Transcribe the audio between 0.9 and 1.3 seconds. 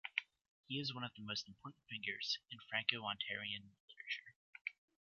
one of the